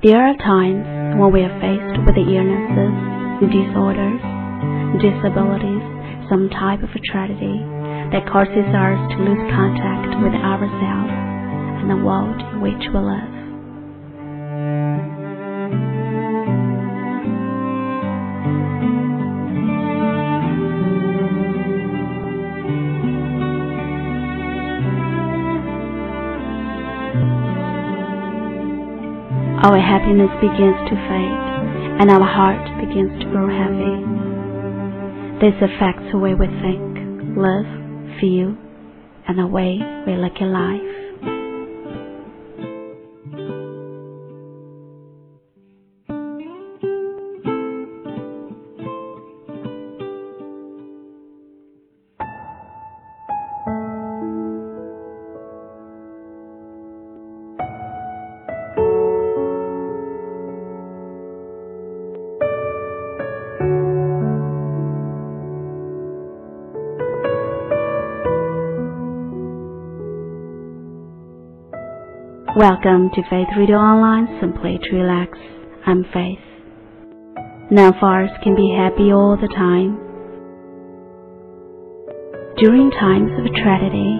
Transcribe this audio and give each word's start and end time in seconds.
There 0.00 0.14
are 0.14 0.36
times 0.38 0.86
when 1.18 1.32
we 1.34 1.42
are 1.42 1.58
faced 1.58 1.98
with 2.06 2.14
illnesses, 2.14 2.94
disorders, 3.50 4.22
disabilities, 5.02 5.82
some 6.30 6.46
type 6.54 6.86
of 6.86 6.90
tragedy 7.02 7.58
that 8.14 8.22
causes 8.30 8.62
us 8.62 8.98
to 9.10 9.16
lose 9.26 9.42
contact 9.50 10.22
with 10.22 10.38
ourselves 10.38 11.10
and 11.82 11.90
the 11.90 11.98
world 12.06 12.38
in 12.38 12.60
which 12.62 12.78
we 12.94 12.94
live. 12.94 13.47
Our 29.58 29.80
happiness 29.80 30.30
begins 30.40 30.78
to 30.86 30.94
fade, 30.94 31.40
and 31.98 32.10
our 32.10 32.22
heart 32.22 32.62
begins 32.78 33.10
to 33.18 33.26
grow 33.30 33.50
heavy. 33.50 33.98
This 35.42 35.54
affects 35.58 36.06
the 36.12 36.18
way 36.18 36.34
we 36.34 36.46
think, 36.46 37.34
live, 37.36 37.66
feel, 38.20 38.54
and 39.26 39.38
the 39.38 39.48
way 39.48 39.78
we 40.06 40.14
look 40.14 40.34
at 40.40 40.46
life. 40.46 40.97
Welcome 72.56 73.10
to 73.12 73.22
Faith 73.28 73.52
Radio 73.58 73.76
Online, 73.76 74.40
simply 74.40 74.80
to 74.80 74.96
relax. 74.96 75.36
I'm 75.84 76.02
Faith. 76.16 76.40
None 77.70 77.92
of 77.92 78.00
can 78.42 78.56
be 78.56 78.72
happy 78.72 79.12
all 79.12 79.36
the 79.36 79.52
time. 79.52 80.00
During 82.56 82.88
times 82.96 83.36
of 83.36 83.52
tragedy, 83.52 84.16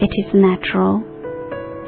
it 0.00 0.08
is 0.16 0.32
natural 0.32 1.04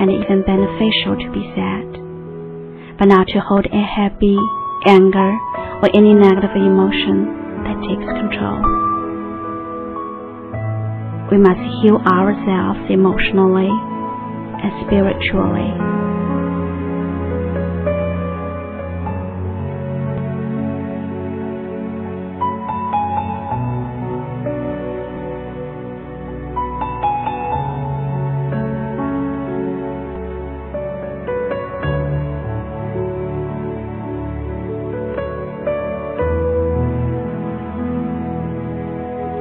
and 0.00 0.08
even 0.08 0.48
beneficial 0.48 1.20
to 1.20 1.28
be 1.28 1.44
sad, 1.52 2.96
but 2.96 3.12
not 3.12 3.28
to 3.28 3.44
hold 3.44 3.68
a 3.68 3.84
happy, 3.84 4.40
anger, 4.88 5.36
or 5.84 5.92
any 5.92 6.16
negative 6.16 6.56
emotion 6.56 7.68
that 7.68 7.76
takes 7.84 8.08
control. 8.16 8.64
We 11.28 11.36
must 11.36 11.60
heal 11.84 12.00
ourselves 12.08 12.80
emotionally 12.88 13.89
spiritually. 14.86 15.72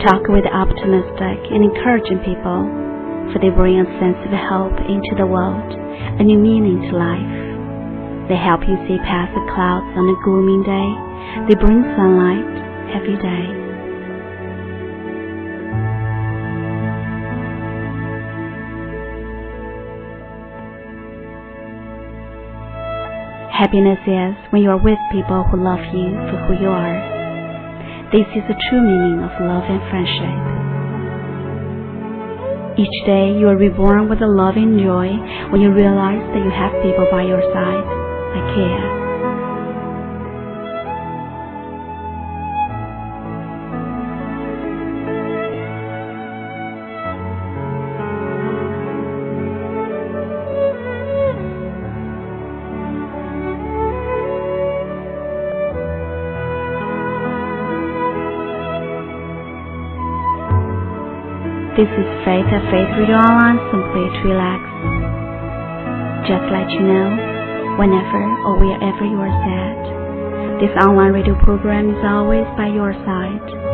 Talk 0.00 0.28
with 0.28 0.46
optimistic 0.46 1.38
and 1.52 1.62
encouraging 1.62 2.18
people 2.24 2.89
for 3.32 3.38
they 3.38 3.50
bring 3.54 3.78
a 3.78 3.86
sense 4.02 4.18
of 4.26 4.32
hope 4.34 4.76
into 4.90 5.14
the 5.16 5.26
world, 5.26 5.70
a 6.18 6.22
new 6.22 6.38
meaning 6.38 6.82
to 6.90 6.92
life. 6.96 7.34
They 8.28 8.38
help 8.38 8.62
you 8.66 8.78
see 8.86 8.98
past 9.06 9.34
the 9.34 9.42
clouds 9.54 9.90
on 9.98 10.06
a 10.06 10.16
gloomy 10.22 10.62
day. 10.62 10.88
They 11.50 11.56
bring 11.58 11.82
sunlight 11.94 12.50
every 12.94 13.18
day. 13.18 13.60
Happiness 23.52 24.00
is 24.06 24.34
when 24.52 24.62
you 24.62 24.70
are 24.70 24.82
with 24.82 24.98
people 25.12 25.44
who 25.44 25.62
love 25.62 25.84
you 25.92 26.10
for 26.32 26.38
who 26.48 26.54
you 26.62 26.70
are. 26.70 26.96
This 28.10 28.26
is 28.34 28.42
the 28.48 28.56
true 28.70 28.80
meaning 28.80 29.22
of 29.22 29.30
love 29.38 29.64
and 29.68 29.82
friendship. 29.90 30.49
Each 32.78 33.04
day 33.04 33.34
you 33.36 33.48
are 33.48 33.56
reborn 33.56 34.08
with 34.08 34.22
a 34.22 34.26
love 34.26 34.56
and 34.56 34.78
joy 34.78 35.10
when 35.50 35.60
you 35.60 35.72
realize 35.72 36.22
that 36.32 36.44
you 36.44 36.50
have 36.50 36.72
people 36.82 37.06
by 37.10 37.22
your 37.22 37.42
side 37.52 37.84
that 38.34 38.54
care. 38.54 39.09
This 61.80 61.88
is 61.96 62.08
Faith 62.28 62.44
at 62.44 62.60
Faith 62.68 62.92
Radio 62.92 63.16
Online, 63.16 63.56
simply 63.72 64.04
to 64.04 64.20
relax. 64.28 64.60
Just 66.28 66.44
let 66.52 66.68
you 66.76 66.84
know, 66.84 67.08
whenever 67.80 68.20
or 68.44 68.60
wherever 68.60 69.08
you 69.08 69.16
are 69.16 69.32
sad, 69.48 70.60
this 70.60 70.76
online 70.84 71.16
radio 71.16 71.32
program 71.40 71.88
is 71.88 72.04
always 72.04 72.44
by 72.52 72.68
your 72.68 72.92
side. 73.08 73.69